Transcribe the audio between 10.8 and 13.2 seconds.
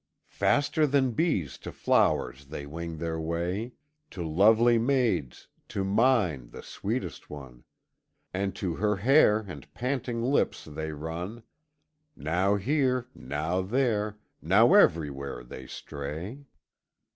run Now here,